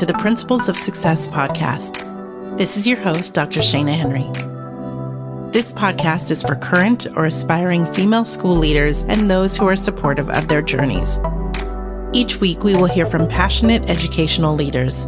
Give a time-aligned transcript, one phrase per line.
[0.00, 2.56] to the Principles of Success podcast.
[2.56, 3.60] This is your host, Dr.
[3.60, 4.24] Shana Henry.
[5.52, 10.30] This podcast is for current or aspiring female school leaders and those who are supportive
[10.30, 11.20] of their journeys.
[12.14, 15.04] Each week, we will hear from passionate educational leaders.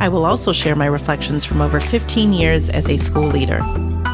[0.00, 3.60] I will also share my reflections from over 15 years as a school leader.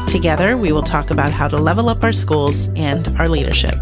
[0.07, 3.73] Together, we will talk about how to level up our schools and our leadership.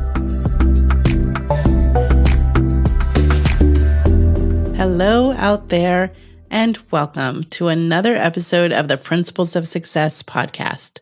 [5.03, 6.13] Hello, out there,
[6.51, 10.99] and welcome to another episode of the Principles of Success podcast.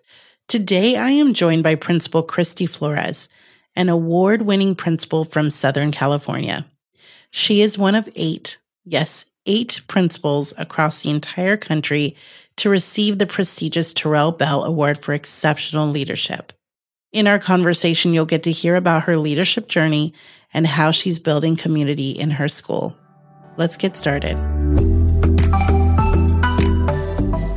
[0.48, 3.28] Today, I am joined by Principal Christy Flores,
[3.76, 6.66] an award winning principal from Southern California.
[7.30, 12.16] She is one of eight, yes, eight principals across the entire country
[12.56, 16.54] to receive the prestigious Terrel Bell Award for Exceptional Leadership.
[17.12, 20.14] In our conversation, you'll get to hear about her leadership journey
[20.54, 22.96] and how she's building community in her school.
[23.60, 24.38] Let's get started.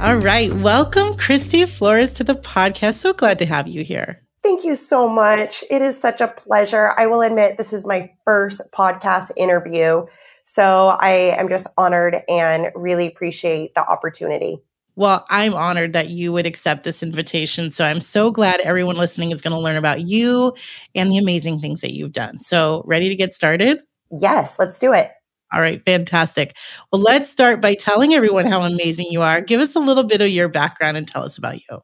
[0.03, 0.53] All right.
[0.53, 2.95] Welcome, Christy Flores, to the podcast.
[2.95, 4.21] So glad to have you here.
[4.43, 5.63] Thank you so much.
[5.71, 6.93] It is such a pleasure.
[6.99, 10.05] I will admit this is my first podcast interview.
[10.45, 14.59] So I am just honored and really appreciate the opportunity.
[14.97, 17.71] Well, I'm honored that you would accept this invitation.
[17.71, 20.53] So I'm so glad everyone listening is going to learn about you
[20.97, 22.41] and the amazing things that you've done.
[22.41, 23.81] So, ready to get started?
[24.11, 25.13] Yes, let's do it.
[25.53, 26.57] All right, fantastic.
[26.91, 29.41] Well, let's start by telling everyone how amazing you are.
[29.41, 31.83] Give us a little bit of your background and tell us about you.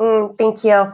[0.00, 0.92] Mm, thank you.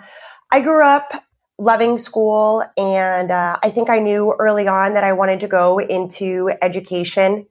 [0.50, 1.12] I grew up
[1.58, 5.78] loving school, and uh, I think I knew early on that I wanted to go
[5.78, 7.46] into education.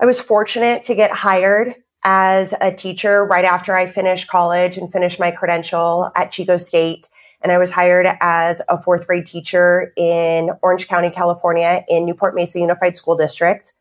[0.00, 4.90] I was fortunate to get hired as a teacher right after I finished college and
[4.90, 7.08] finished my credential at Chico State.
[7.42, 12.34] And I was hired as a fourth grade teacher in Orange County, California, in Newport
[12.34, 13.74] Mesa Unified School District.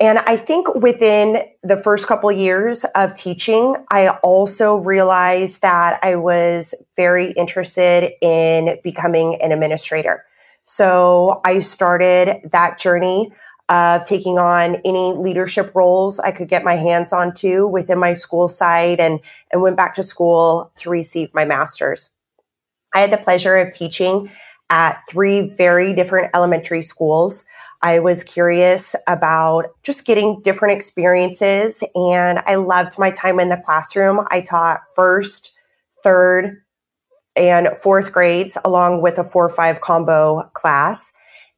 [0.00, 5.98] And I think within the first couple of years of teaching, I also realized that
[6.02, 10.24] I was very interested in becoming an administrator.
[10.66, 13.32] So I started that journey
[13.68, 18.48] of taking on any leadership roles I could get my hands onto within my school
[18.48, 19.20] site and,
[19.52, 22.10] and went back to school to receive my master's.
[22.94, 24.30] I had the pleasure of teaching
[24.70, 27.44] at three very different elementary schools.
[27.80, 33.62] I was curious about just getting different experiences and I loved my time in the
[33.64, 34.26] classroom.
[34.30, 35.52] I taught first,
[36.02, 36.62] third,
[37.36, 41.12] and fourth grades along with a four five combo class.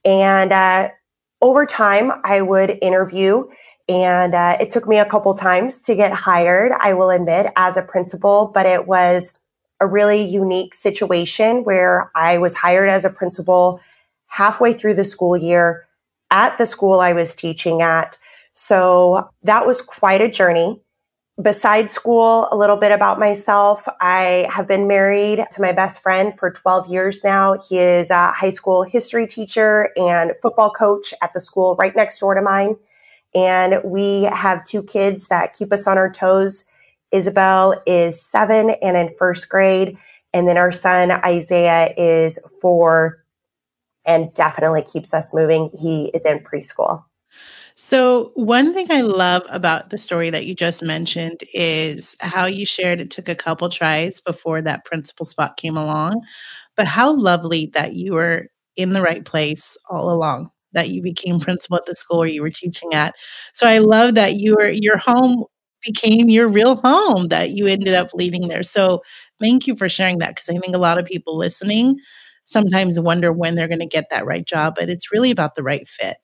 [0.05, 0.91] And uh,
[1.41, 3.45] over time, I would interview
[3.89, 7.77] and uh, it took me a couple times to get hired, I will admit, as
[7.77, 9.35] a principal, but it was
[9.81, 13.81] a really unique situation where I was hired as a principal
[14.27, 15.89] halfway through the school year
[16.31, 18.17] at the school I was teaching at.
[18.55, 20.81] So that was quite a journey.
[21.41, 23.89] Besides school, a little bit about myself.
[24.01, 27.57] I have been married to my best friend for 12 years now.
[27.69, 32.19] He is a high school history teacher and football coach at the school right next
[32.19, 32.77] door to mine.
[33.35, 36.67] And we have two kids that keep us on our toes.
[37.13, 39.97] Isabel is seven and in first grade.
[40.35, 43.25] And then our son Isaiah is four
[44.11, 45.71] and definitely keeps us moving.
[45.81, 47.05] He is in preschool.
[47.77, 52.67] So, one thing I love about the story that you just mentioned is how you
[52.67, 56.23] shared it took a couple tries before that principal spot came along,
[56.77, 61.41] but how lovely that you were in the right place all along, that you became
[61.41, 63.15] principal at the school where you were teaching at.
[63.55, 65.45] So, I love that you were your home
[65.83, 68.65] became your real home that you ended up leading there.
[68.65, 69.03] So,
[69.41, 71.99] thank you for sharing that because I think a lot of people listening
[72.51, 75.63] sometimes wonder when they're going to get that right job, but it's really about the
[75.63, 76.17] right fit.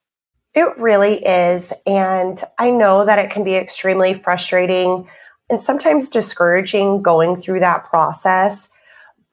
[0.54, 1.72] It really is.
[1.86, 5.08] And I know that it can be extremely frustrating
[5.48, 8.68] and sometimes discouraging going through that process.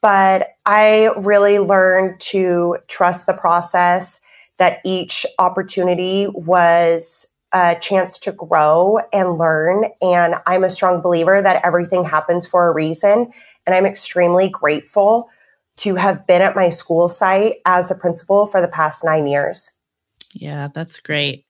[0.02, 4.22] But I really learned to trust the process,
[4.60, 9.86] that each opportunity was a chance to grow and learn.
[10.02, 13.32] And I'm a strong believer that everything happens for a reason.
[13.66, 15.30] And I'm extremely grateful
[15.78, 19.72] to have been at my school site as a principal for the past nine years.
[20.34, 21.46] Yeah, that's great.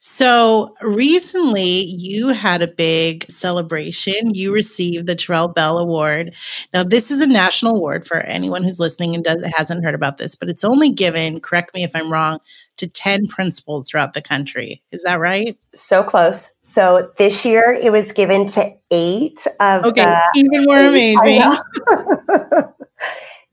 [0.00, 4.34] So recently, you had a big celebration.
[4.34, 6.34] You received the Terrel Bell Award.
[6.72, 10.18] Now, this is a national award for anyone who's listening and does, hasn't heard about
[10.18, 12.38] this, but it's only given, correct me if I'm wrong,
[12.78, 14.82] to 10 principals throughout the country.
[14.90, 15.58] Is that right?
[15.74, 16.54] So close.
[16.62, 21.42] So this year, it was given to eight of the Okay, even more amazing.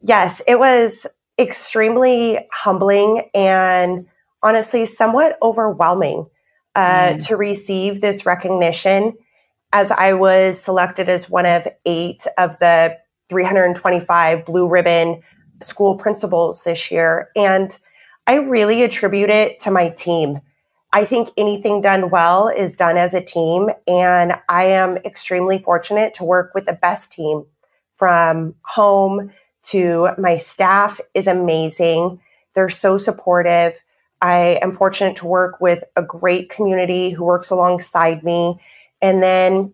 [0.01, 1.07] yes, it was
[1.39, 4.07] extremely humbling and
[4.41, 6.27] honestly somewhat overwhelming.
[6.77, 7.27] uh, mm.
[7.27, 9.17] to receive this recognition
[9.73, 12.95] as I was selected as one of eight of the
[13.29, 15.21] 325 blue ribbon
[15.61, 17.29] school principals this year.
[17.35, 17.75] And
[18.27, 20.39] I really attribute it to my team.
[20.93, 23.71] I think anything done well is done as a team.
[23.87, 27.45] And I am extremely fortunate to work with the best team
[27.95, 29.31] from home
[29.69, 32.21] to my staff is amazing.
[32.53, 33.81] They're so supportive.
[34.21, 38.59] I am fortunate to work with a great community who works alongside me.
[39.01, 39.73] And then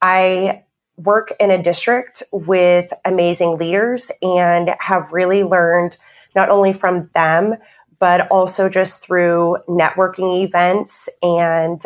[0.00, 0.64] I
[0.96, 5.96] work in a district with amazing leaders and have really learned
[6.36, 7.56] not only from them,
[7.98, 11.82] but also just through networking events and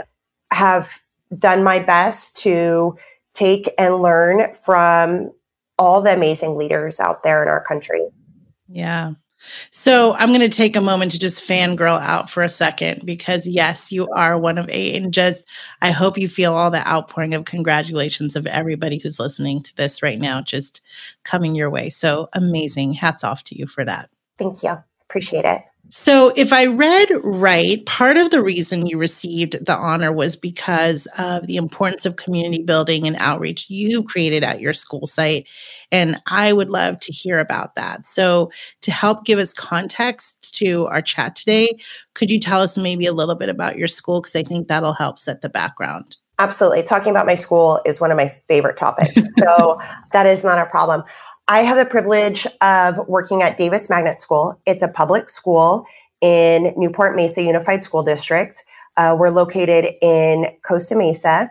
[0.50, 1.00] have
[1.38, 2.96] done my best to
[3.34, 5.30] take and learn from
[5.78, 8.08] all the amazing leaders out there in our country.
[8.68, 9.12] Yeah.
[9.70, 13.46] So I'm going to take a moment to just fangirl out for a second because
[13.46, 15.00] yes, you are one of eight.
[15.00, 15.44] And just,
[15.82, 20.02] I hope you feel all the outpouring of congratulations of everybody who's listening to this
[20.02, 20.80] right now, just
[21.24, 21.90] coming your way.
[21.90, 22.94] So amazing.
[22.94, 24.08] Hats off to you for that.
[24.38, 24.76] Thank you.
[25.08, 25.62] Appreciate it.
[25.90, 31.06] So, if I read right, part of the reason you received the honor was because
[31.16, 35.48] of the importance of community building and outreach you created at your school site.
[35.92, 38.04] And I would love to hear about that.
[38.04, 38.50] So,
[38.82, 41.78] to help give us context to our chat today,
[42.14, 44.20] could you tell us maybe a little bit about your school?
[44.20, 46.16] Because I think that'll help set the background.
[46.38, 46.82] Absolutely.
[46.82, 49.30] Talking about my school is one of my favorite topics.
[49.38, 49.78] So,
[50.12, 51.04] that is not a problem.
[51.48, 54.60] I have the privilege of working at Davis Magnet School.
[54.66, 55.86] It's a public school
[56.20, 58.64] in Newport Mesa Unified School District.
[58.96, 61.48] Uh, we're located in Costa Mesa,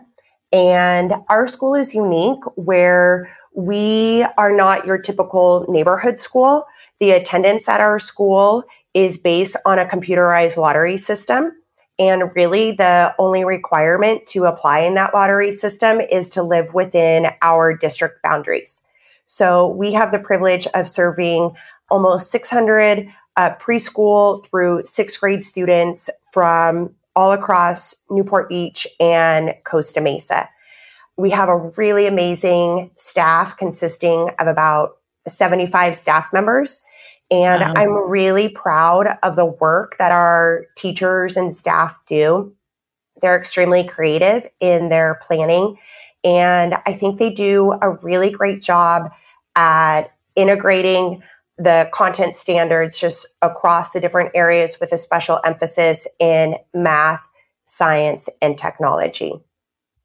[0.52, 6.66] and our school is unique where we are not your typical neighborhood school.
[7.00, 11.54] The attendance at our school is based on a computerized lottery system.
[11.98, 17.28] And really, the only requirement to apply in that lottery system is to live within
[17.42, 18.82] our district boundaries.
[19.26, 21.56] So we have the privilege of serving
[21.90, 23.08] almost 600
[23.38, 30.50] uh, preschool through sixth grade students from all across Newport Beach and Costa Mesa.
[31.18, 36.82] We have a really amazing staff consisting of about 75 staff members.
[37.32, 37.74] And wow.
[37.76, 42.54] I'm really proud of the work that our teachers and staff do.
[43.22, 45.78] They're extremely creative in their planning
[46.26, 49.12] and I think they do a really great job
[49.56, 51.22] at integrating
[51.58, 57.22] the content standards just across the different areas with a special emphasis in math,
[57.66, 59.34] science, and technology.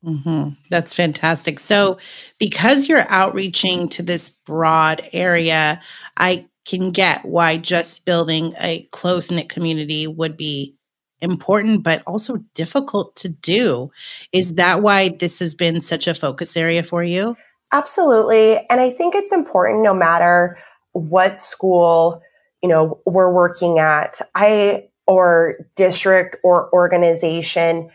[0.05, 0.51] Mm-hmm.
[0.71, 1.59] That's fantastic.
[1.59, 1.99] So,
[2.39, 5.81] because you're outreaching to this broad area,
[6.17, 10.77] I can get why just building a close knit community would be
[11.21, 13.91] important, but also difficult to do.
[14.33, 17.37] Is that why this has been such a focus area for you?
[17.73, 18.57] Absolutely.
[18.69, 20.59] And I think it's important no matter
[20.93, 22.21] what school,
[22.63, 27.91] you know, we're working at, I or district or organization.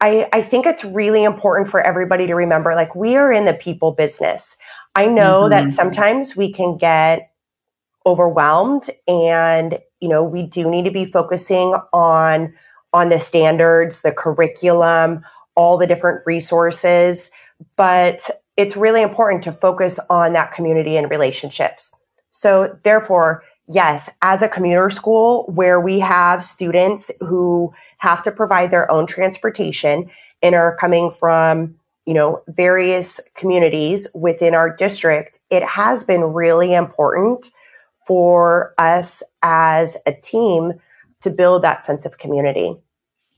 [0.00, 3.54] I, I think it's really important for everybody to remember like we are in the
[3.54, 4.56] people business.
[4.94, 5.50] I know mm-hmm.
[5.50, 7.30] that sometimes we can get
[8.04, 12.54] overwhelmed and you know we do need to be focusing on
[12.92, 15.24] on the standards, the curriculum,
[15.54, 17.30] all the different resources.
[17.76, 21.92] But it's really important to focus on that community and relationships.
[22.30, 28.70] So therefore, yes, as a commuter school where we have students who have to provide
[28.70, 30.10] their own transportation
[30.42, 31.74] and are coming from,
[32.04, 37.50] you know, various communities within our district, it has been really important
[38.06, 40.74] for us as a team
[41.22, 42.76] to build that sense of community.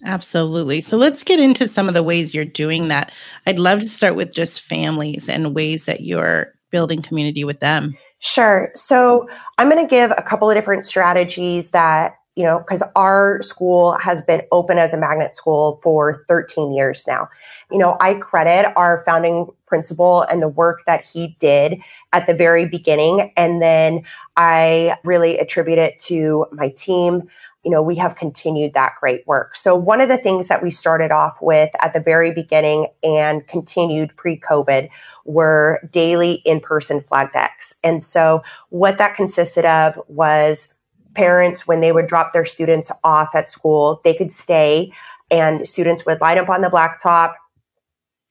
[0.04, 0.80] Absolutely.
[0.80, 3.12] So let's get into some of the ways you're doing that.
[3.46, 7.96] I'd love to start with just families and ways that you're building community with them.
[8.20, 8.70] Sure.
[8.74, 13.42] So I'm going to give a couple of different strategies that, you know, because our
[13.42, 17.28] school has been open as a magnet school for 13 years now.
[17.70, 21.80] You know, I credit our founding principal and the work that he did
[22.12, 23.32] at the very beginning.
[23.36, 24.02] And then
[24.36, 27.28] I really attribute it to my team,
[27.68, 29.54] you know, we have continued that great work.
[29.54, 33.46] So one of the things that we started off with at the very beginning and
[33.46, 34.88] continued pre-COVID
[35.26, 37.74] were daily in-person flag decks.
[37.84, 40.72] And so what that consisted of was
[41.12, 44.90] parents, when they would drop their students off at school, they could stay
[45.30, 47.34] and students would line up on the blacktop,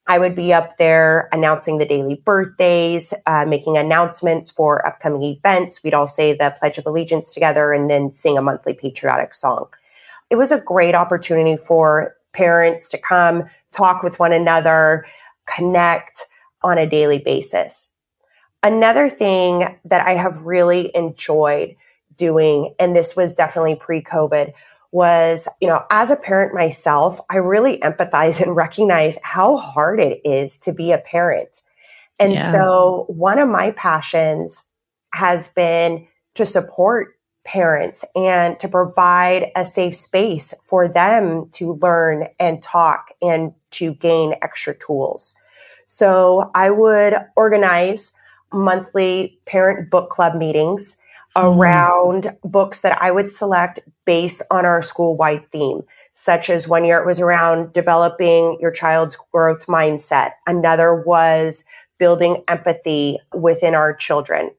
[0.08, 5.84] I would be up there announcing the daily birthdays, uh, making announcements for upcoming events.
[5.84, 9.68] We'd all say the Pledge of Allegiance together and then sing a monthly patriotic song.
[10.30, 15.06] It was a great opportunity for parents to come talk with one another,
[15.46, 16.26] connect
[16.64, 17.92] on a daily basis.
[18.64, 21.76] Another thing that I have really enjoyed
[22.16, 24.54] doing, and this was definitely pre COVID,
[24.92, 30.22] was, you know, as a parent myself, I really empathize and recognize how hard it
[30.24, 31.62] is to be a parent.
[32.20, 32.52] And yeah.
[32.52, 34.66] so one of my passions
[35.14, 42.28] has been to support parents and to provide a safe space for them to learn
[42.40, 45.34] and talk and to gain extra tools.
[45.88, 48.14] So I would organize
[48.52, 50.98] monthly parent book club meetings
[51.36, 51.58] mm.
[51.58, 55.82] around books that I would select based on our school wide theme,
[56.14, 60.32] such as one year it was around developing your child's growth mindset.
[60.46, 61.64] Another was
[62.00, 64.52] building empathy within our children.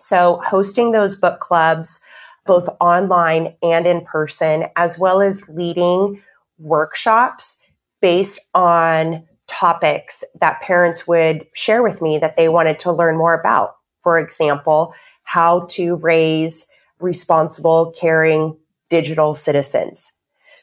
[0.00, 2.00] So hosting those book clubs,
[2.46, 6.20] both online and in person, as well as leading
[6.58, 7.60] workshops
[8.00, 13.38] based on topics that parents would share with me that they wanted to learn more
[13.38, 13.76] about.
[14.02, 14.94] For example,
[15.24, 16.68] how to raise
[17.00, 18.56] responsible, caring
[18.88, 20.12] digital citizens.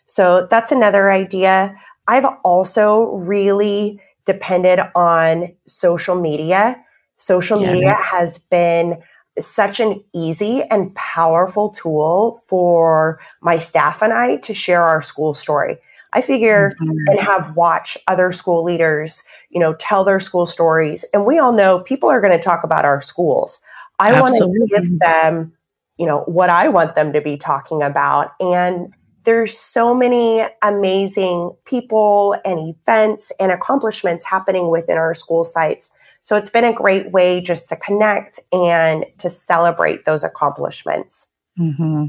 [0.07, 1.75] So that's another idea.
[2.07, 6.83] I've also really depended on social media.
[7.17, 7.73] Social yeah.
[7.73, 9.01] media has been
[9.39, 15.33] such an easy and powerful tool for my staff and I to share our school
[15.33, 15.77] story.
[16.13, 16.91] I figure mm-hmm.
[17.07, 21.05] and have watched other school leaders, you know, tell their school stories.
[21.13, 23.61] And we all know people are going to talk about our schools.
[24.01, 25.53] I want to give them,
[25.97, 28.33] you know, what I want them to be talking about.
[28.39, 28.93] And
[29.23, 35.91] there's so many amazing people and events and accomplishments happening within our school sites.
[36.23, 41.27] So it's been a great way just to connect and to celebrate those accomplishments.
[41.61, 42.05] Mm-hmm.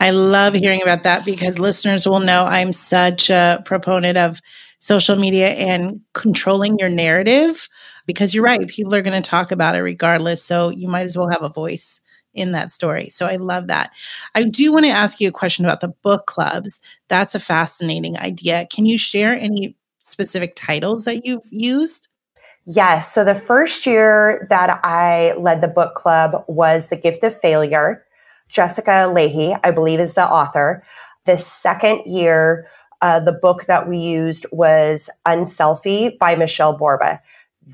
[0.00, 4.40] I love hearing about that because listeners will know I'm such a proponent of
[4.80, 7.68] social media and controlling your narrative
[8.06, 8.66] because you're right.
[8.68, 10.42] People are going to talk about it regardless.
[10.42, 12.00] So you might as well have a voice
[12.34, 13.08] in that story.
[13.08, 13.90] So I love that.
[14.34, 16.80] I do want to ask you a question about the book clubs.
[17.08, 18.66] That's a fascinating idea.
[18.70, 22.08] Can you share any specific titles that you've used?
[22.64, 23.12] Yes.
[23.12, 28.04] So the first year that I led the book club was The Gift of Failure.
[28.48, 30.82] Jessica Lahey, I believe, is the author.
[31.26, 32.68] The second year,
[33.00, 37.20] uh, the book that we used was Unselfie by Michelle Borba.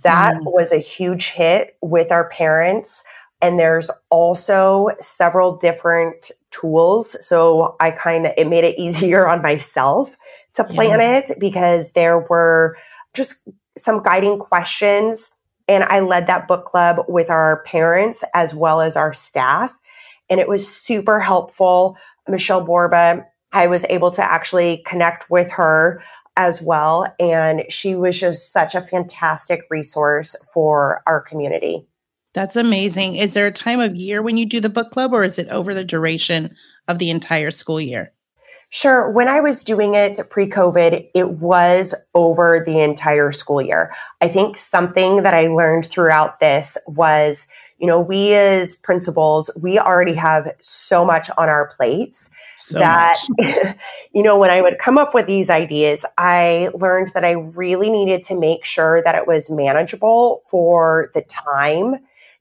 [0.02, 0.52] That mm.
[0.52, 3.04] was a huge hit with our parents.
[3.40, 7.16] And there's also several different tools.
[7.26, 10.16] So I kind of, it made it easier on myself
[10.54, 11.19] to plan yeah.
[11.19, 12.76] it because there were
[13.12, 15.33] just some guiding questions.
[15.69, 19.78] And I led that book club with our parents as well as our staff
[20.31, 21.97] and it was super helpful.
[22.28, 26.02] Michelle Borba, I was able to actually connect with her
[26.37, 27.14] as well.
[27.21, 31.87] And she was just such a fantastic resource for our community.
[32.33, 33.14] That's amazing.
[33.14, 35.49] Is there a time of year when you do the book club or is it
[35.49, 36.54] over the duration
[36.88, 38.12] of the entire school year?
[38.71, 39.09] Sure.
[39.09, 43.95] When I was doing it pre COVID, it was over the entire school year.
[44.21, 47.47] I think something that I learned throughout this was
[47.78, 53.19] you know, we as principals, we already have so much on our plates so that,
[54.12, 57.90] you know, when I would come up with these ideas, I learned that I really
[57.90, 61.97] needed to make sure that it was manageable for the time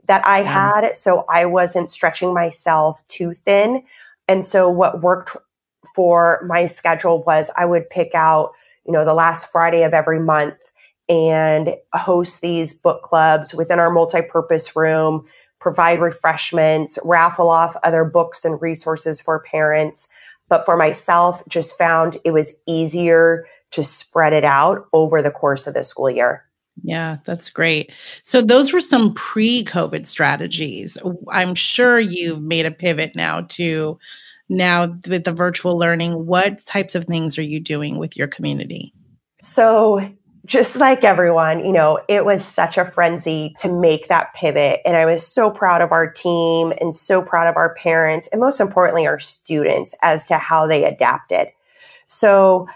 [0.08, 0.82] that I yeah.
[0.82, 0.98] had.
[0.98, 3.84] So I wasn't stretching myself too thin.
[4.28, 5.36] And so what worked
[5.96, 8.52] for my schedule was I would pick out,
[8.86, 10.56] you know, the last Friday of every month
[11.10, 15.26] and host these book clubs within our multi-purpose room,
[15.60, 20.08] provide refreshments, raffle off other books and resources for parents.
[20.50, 25.68] But for myself, just found it was easier to spread it out over the course
[25.68, 26.46] of the school year.
[26.82, 27.92] Yeah, that's great.
[28.24, 30.98] So, those were some pre COVID strategies.
[31.30, 34.00] I'm sure you've made a pivot now to
[34.50, 36.26] now with the virtual learning.
[36.26, 38.94] What types of things are you doing with your community?
[39.44, 40.10] So,
[40.46, 44.82] just like everyone, you know, it was such a frenzy to make that pivot.
[44.86, 48.42] And I was so proud of our team and so proud of our parents and
[48.42, 51.48] most importantly, our students as to how they adapted.
[52.08, 52.68] So,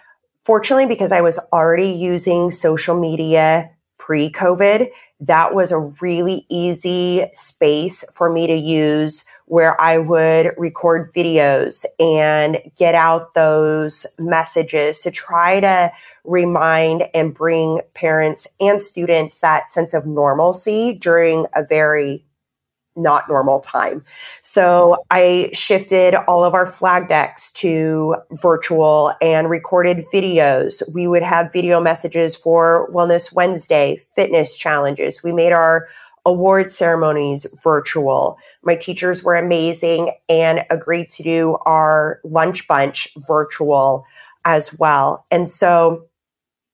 [0.46, 7.26] fortunately, because I was already using social media pre COVID, that was a really easy
[7.34, 15.00] space for me to use where I would record videos and get out those messages
[15.00, 15.92] to try to
[16.26, 22.26] remind and bring parents and students that sense of normalcy during a very
[22.98, 24.04] not normal time.
[24.42, 30.82] So I shifted all of our flag decks to virtual and recorded videos.
[30.92, 35.24] We would have video messages for Wellness Wednesday, fitness challenges.
[35.24, 35.88] We made our
[36.28, 38.38] award ceremonies virtual.
[38.62, 44.06] My teachers were amazing and agreed to do our lunch bunch virtual
[44.44, 45.26] as well.
[45.32, 46.06] And so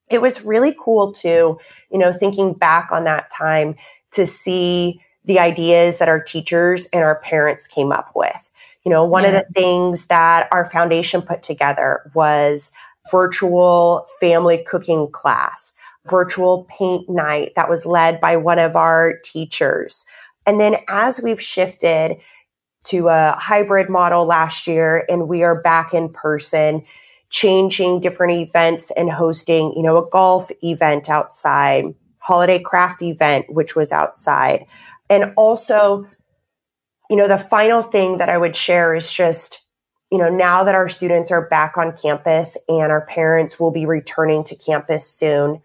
[0.10, 1.60] it was really cool to,
[1.92, 3.76] you know, thinking back on that time
[4.14, 8.52] to see the ideas that our teachers and our parents came up with.
[8.84, 9.30] You know, one yeah.
[9.30, 12.72] of the things that our foundation put together was
[13.12, 15.76] virtual family cooking class,
[16.08, 20.06] virtual paint night that was led by one of our teachers.
[20.46, 22.18] And then as we've shifted
[22.86, 26.84] to a hybrid model last year and we are back in person,
[27.30, 31.86] changing different events and hosting, you know, a golf event outside,
[32.18, 34.66] holiday craft event, which was outside.
[35.10, 36.08] And also,
[37.10, 39.62] you know, the final thing that I would share is just,
[40.12, 43.86] you know, now that our students are back on campus and our parents will be
[43.86, 45.62] returning to campus soon,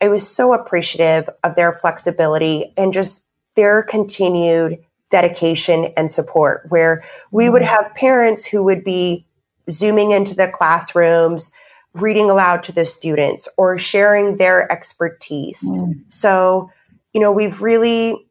[0.00, 4.78] I was so appreciative of their flexibility and just their continued
[5.10, 7.84] dedication and support, where we would mm-hmm.
[7.84, 9.24] have parents who would be
[9.70, 11.50] zooming into the classrooms,
[11.94, 15.62] reading aloud to the students, or sharing their expertise.
[15.64, 16.02] Mm.
[16.08, 16.70] So,
[17.12, 18.26] you know, we've really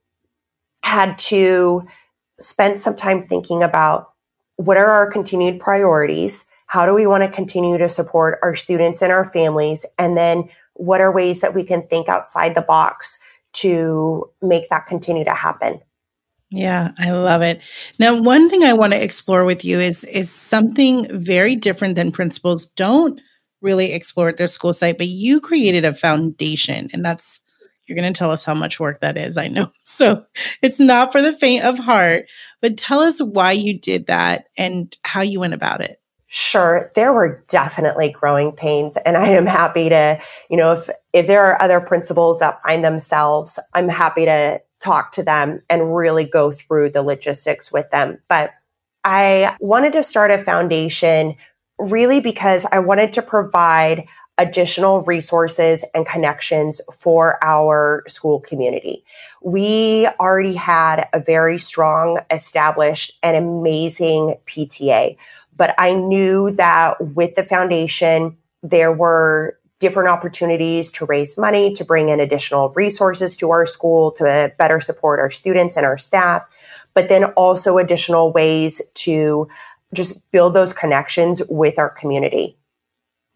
[0.84, 1.88] had to
[2.40, 4.12] spend some time thinking about
[4.58, 6.46] what are our continued priorities?
[6.68, 9.86] How do we want to continue to support our students and our families?
[9.98, 13.20] And then what are ways that we can think outside the box
[13.54, 15.80] to make that continue to happen?
[16.52, 17.62] Yeah, I love it.
[17.98, 22.12] Now, one thing I want to explore with you is is something very different than
[22.12, 23.20] principals don't
[23.62, 27.42] really explore at their school site, but you created a foundation and that's
[27.88, 29.72] you're going to tell us how much work that is, I know.
[29.84, 30.24] So,
[30.62, 32.26] it's not for the faint of heart,
[32.62, 36.00] but tell us why you did that and how you went about it.
[36.38, 40.20] Sure, there were definitely growing pains and I am happy to,
[40.50, 45.14] you know, if if there are other principals that find themselves, I'm happy to talk
[45.14, 48.18] to them and really go through the logistics with them.
[48.28, 48.52] But
[49.06, 51.36] I wanted to start a foundation
[51.80, 54.06] really because I wanted to provide
[54.38, 59.06] additional resources and connections for our school community.
[59.42, 65.16] We already had a very strong, established, and amazing PTA,
[65.56, 71.84] but I knew that with the foundation, there were different opportunities to raise money, to
[71.84, 76.46] bring in additional resources to our school to better support our students and our staff,
[76.94, 79.48] but then also additional ways to
[79.94, 82.58] just build those connections with our community.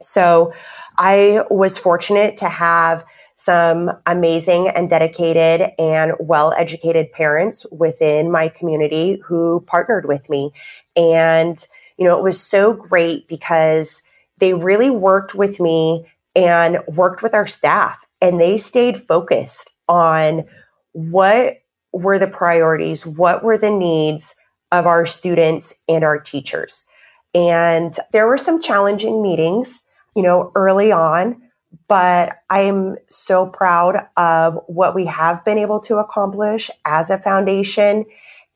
[0.01, 0.53] So
[0.97, 3.05] I was fortunate to have
[3.35, 10.51] some amazing and dedicated and well educated parents within my community who partnered with me.
[10.95, 11.57] And,
[11.99, 14.01] you know, it was so great because
[14.37, 20.45] they really worked with me and worked with our staff and they stayed focused on
[20.93, 24.35] what were the priorities, what were the needs
[24.71, 26.85] of our students and our teachers.
[27.33, 29.83] And there were some challenging meetings,
[30.15, 31.41] you know, early on,
[31.89, 38.05] but I'm so proud of what we have been able to accomplish as a foundation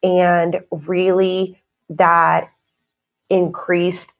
[0.01, 2.53] and really that
[3.34, 4.12] increased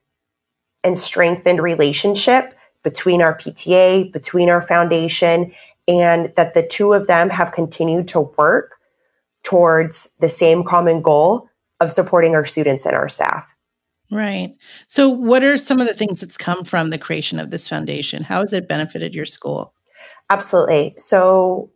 [0.84, 5.54] and strengthened relationship between our PTA, between our foundation,
[5.88, 8.76] and that the two of them have continued to work
[9.44, 11.50] towards the same common goal
[11.80, 13.48] of supporting our students and our staff.
[14.12, 14.56] Right.
[14.88, 18.24] So, what are some of the things that's come from the creation of this foundation?
[18.24, 19.74] How has it benefited your school?
[20.30, 20.94] Absolutely.
[20.98, 21.72] So,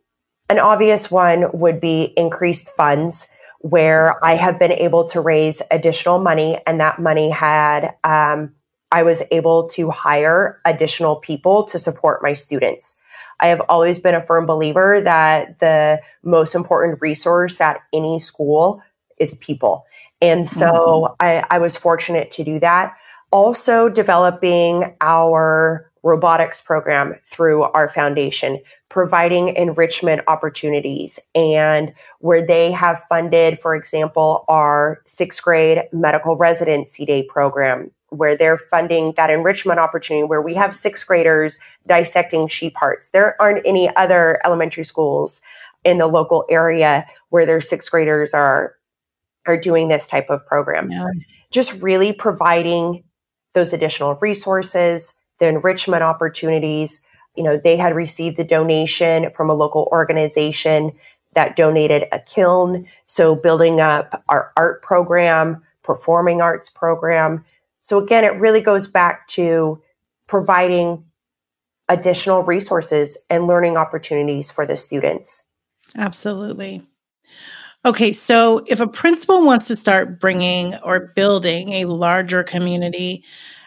[0.50, 3.28] an obvious one would be increased funds,
[3.69, 8.53] where I have been able to raise additional money, and that money had um,
[8.91, 12.95] I was able to hire additional people to support my students.
[13.39, 18.82] I have always been a firm believer that the most important resource at any school
[19.19, 19.86] is people.
[20.21, 21.13] And so mm-hmm.
[21.19, 22.95] I, I was fortunate to do that.
[23.32, 33.04] Also, developing our robotics program through our foundation, providing enrichment opportunities, and where they have
[33.10, 39.80] funded, for example, our sixth grade medical residency day program where they're funding that enrichment
[39.80, 43.10] opportunity where we have sixth graders dissecting sheep hearts.
[43.10, 45.41] There aren't any other elementary schools
[45.84, 48.76] in the local area where their sixth graders are
[49.45, 50.91] are doing this type of program.
[50.91, 51.08] Yeah.
[51.52, 53.04] Just really providing
[53.54, 57.02] those additional resources, the enrichment opportunities.
[57.38, 60.91] You know, they had received a donation from a local organization
[61.36, 62.88] that donated a kiln.
[63.06, 67.45] So building up our art program, performing arts program.
[67.84, 69.82] So again, it really goes back to
[70.28, 71.06] providing
[71.89, 75.43] additional resources and learning opportunities for the students.
[75.95, 76.86] Absolutely.
[77.86, 83.23] Okay, so if a principal wants to start bringing or building a larger community,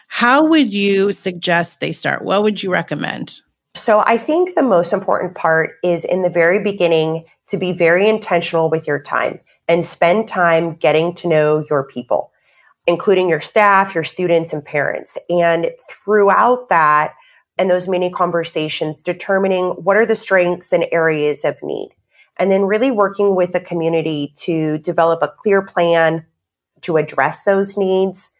[0.08, 2.24] how would you suggest they start?
[2.24, 3.40] What would you recommend?
[3.74, 8.08] So, I think the most important part is in the very beginning to be very
[8.08, 12.32] intentional with your time and spend time getting to know your people,
[12.86, 15.16] including your staff, your students, and parents.
[15.28, 17.14] And throughout that,
[17.60, 21.90] and those many conversations, determining what are the strengths and areas of need.
[22.38, 26.24] And then really working with the community to develop a clear plan
[26.80, 28.32] to address those needs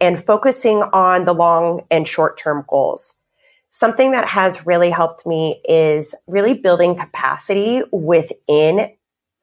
[0.00, 3.17] and focusing on the long and short term goals.
[3.70, 8.90] Something that has really helped me is really building capacity within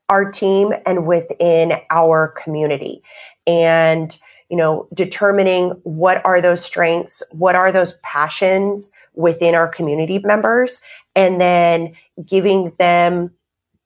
[0.09, 3.01] our team and within our community.
[3.47, 4.17] And,
[4.49, 10.81] you know, determining what are those strengths, what are those passions within our community members,
[11.15, 11.93] and then
[12.25, 13.31] giving them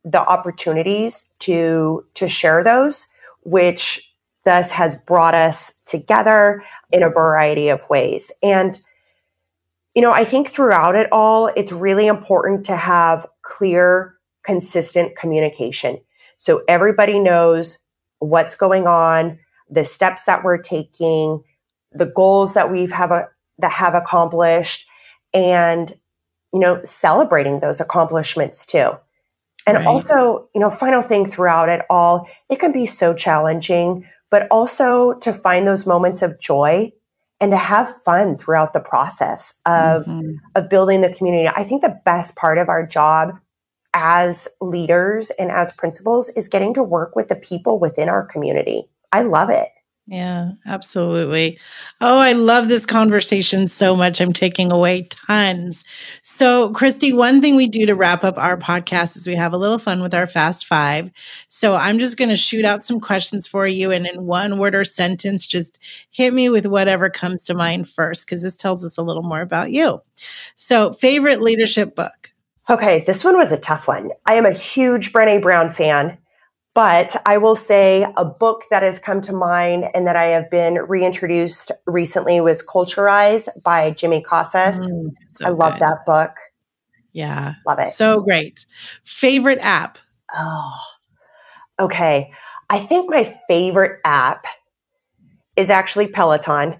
[0.04, 3.08] the opportunities to to share those,
[3.44, 4.14] which
[4.46, 8.32] thus has brought us together in a variety of ways.
[8.42, 8.82] And
[9.96, 16.00] you know, I think throughout it all, it's really important to have clear, consistent communication.
[16.38, 17.80] So everybody knows
[18.20, 21.44] what's going on, the steps that we're taking,
[21.92, 24.88] the goals that we've have a, that have accomplished,
[25.34, 25.94] and
[26.54, 28.92] you know, celebrating those accomplishments too.
[29.68, 29.88] And right.
[29.88, 35.14] also, you know, final thing throughout it all, it can be so challenging, but also
[35.20, 36.92] to find those moments of joy
[37.42, 40.32] and to have fun throughout the process of mm-hmm.
[40.56, 41.48] of building the community.
[41.48, 43.40] I think the best part of our job
[43.94, 48.84] as leaders and as principals is getting to work with the people within our community.
[49.12, 49.70] I love it.
[50.12, 51.60] Yeah, absolutely.
[52.02, 54.20] Oh, I love this conversation so much.
[54.20, 55.84] I'm taking away tons.
[56.24, 59.58] So, Christy, one thing we do to wrap up our podcast is we have a
[59.58, 61.12] little fun with our Fast Five.
[61.48, 63.92] So, I'm just going to shoot out some questions for you.
[63.92, 65.78] And in one word or sentence, just
[66.10, 69.42] hit me with whatever comes to mind first, because this tells us a little more
[69.42, 70.02] about you.
[70.56, 72.32] So, favorite leadership book?
[72.68, 74.10] Okay, this one was a tough one.
[74.26, 76.18] I am a huge Brene Brown fan.
[76.80, 80.50] But I will say a book that has come to mind and that I have
[80.50, 84.90] been reintroduced recently was Culturize by Jimmy Casas.
[84.90, 85.82] Mm, so I love good.
[85.82, 86.32] that book.
[87.12, 87.56] Yeah.
[87.68, 87.92] Love it.
[87.92, 88.66] So great.
[89.04, 89.98] Favorite app?
[90.34, 90.80] Oh,
[91.82, 92.32] okay.
[92.70, 94.46] I think my favorite app
[95.58, 96.80] is actually Peloton.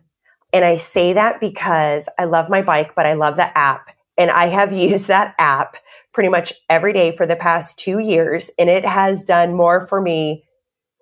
[0.54, 3.94] And I say that because I love my bike, but I love the app.
[4.18, 5.76] And I have used that app
[6.20, 8.52] pretty much every day for the past two years.
[8.60, 10.44] And it has done more for me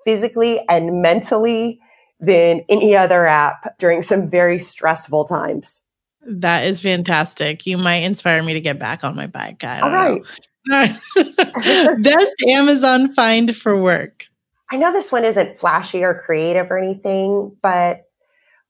[0.06, 1.80] physically and mentally
[2.20, 5.82] than any other app during some very stressful times.
[6.22, 7.66] That is fantastic.
[7.66, 9.64] You might inspire me to get back on my bike.
[9.64, 10.22] I All right.
[12.04, 14.28] Best Amazon find for work.
[14.70, 18.04] I know this one isn't flashy or creative or anything, but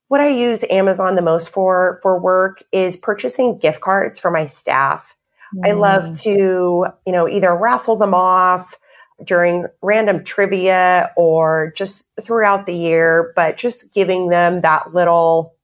[0.07, 4.45] what I use Amazon the most for for work is purchasing gift cards for my
[4.45, 5.13] staff.
[5.57, 5.67] Mm.
[5.67, 8.77] I love to, you know, either raffle them off
[9.23, 15.55] during random trivia or just throughout the year, but just giving them that little,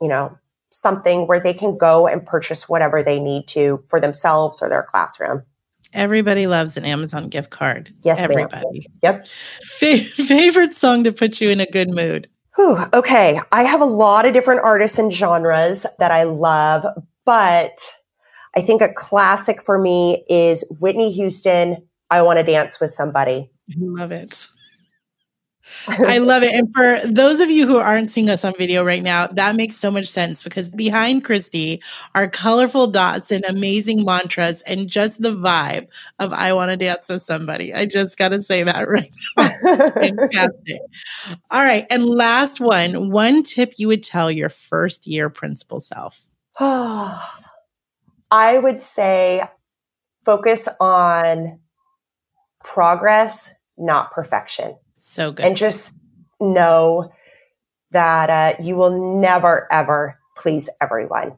[0.00, 0.36] you know,
[0.70, 4.86] something where they can go and purchase whatever they need to for themselves or their
[4.90, 5.42] classroom.
[5.92, 7.92] Everybody loves an Amazon gift card.
[8.02, 8.88] Yes, everybody.
[9.02, 9.24] Ma'am.
[9.24, 9.26] Yep.
[10.06, 12.28] Favorite song to put you in a good mood.
[12.56, 16.84] Whew, okay, I have a lot of different artists and genres that I love,
[17.24, 17.72] but
[18.56, 21.76] I think a classic for me is Whitney Houston,
[22.10, 23.50] I Want to Dance with Somebody.
[23.70, 24.48] I love it.
[25.86, 26.52] I love it.
[26.52, 29.76] And for those of you who aren't seeing us on video right now, that makes
[29.76, 31.80] so much sense because behind Christy
[32.14, 35.86] are colorful dots and amazing mantras and just the vibe
[36.18, 37.72] of I want to dance with somebody.
[37.72, 39.50] I just got to say that right now.
[39.62, 40.80] It's fantastic.
[41.50, 41.86] All right.
[41.88, 46.22] And last one one tip you would tell your first year principal self.
[48.30, 49.42] I would say
[50.24, 51.60] focus on
[52.62, 54.76] progress, not perfection.
[54.98, 55.46] So good.
[55.46, 55.94] And just
[56.40, 57.12] know
[57.90, 61.36] that uh, you will never, ever please everyone.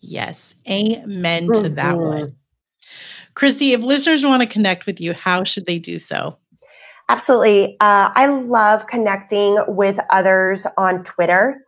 [0.00, 0.54] Yes.
[0.68, 1.74] Amen to mm-hmm.
[1.74, 2.36] that one.
[3.34, 6.38] Christy, if listeners want to connect with you, how should they do so?
[7.08, 7.76] Absolutely.
[7.80, 11.62] Uh, I love connecting with others on Twitter,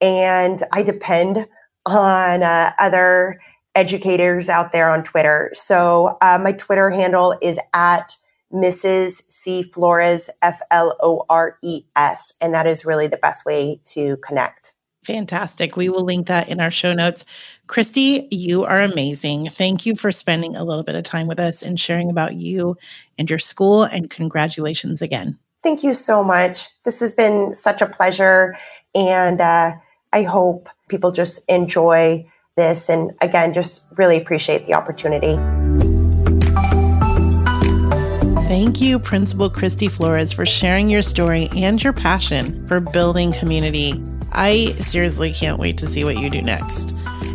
[0.00, 1.46] and I depend
[1.86, 3.40] on uh, other
[3.74, 5.50] educators out there on Twitter.
[5.54, 8.16] So uh, my Twitter handle is at
[8.52, 9.22] Mrs.
[9.30, 9.62] C.
[9.62, 12.32] Flores, F L O R E S.
[12.40, 14.72] And that is really the best way to connect.
[15.04, 15.76] Fantastic.
[15.76, 17.24] We will link that in our show notes.
[17.68, 19.48] Christy, you are amazing.
[19.50, 22.76] Thank you for spending a little bit of time with us and sharing about you
[23.16, 23.84] and your school.
[23.84, 25.38] And congratulations again.
[25.62, 26.68] Thank you so much.
[26.84, 28.56] This has been such a pleasure.
[28.94, 29.72] And uh,
[30.12, 32.26] I hope people just enjoy
[32.60, 32.90] this.
[32.90, 35.36] And again, just really appreciate the opportunity.
[38.46, 43.94] Thank you, Principal Christy Flores, for sharing your story and your passion for building community.
[44.32, 46.92] I seriously can't wait to see what you do next.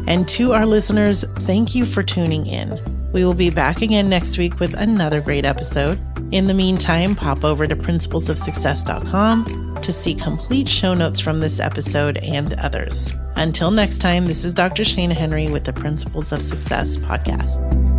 [0.08, 2.80] And to our listeners, thank you for tuning in.
[3.12, 5.98] We will be back again next week with another great episode.
[6.32, 12.18] In the meantime, pop over to principlesofsuccess.com to see complete show notes from this episode
[12.18, 13.12] and others.
[13.36, 14.84] Until next time, this is Dr.
[14.84, 17.95] Shana Henry with the Principles of Success podcast.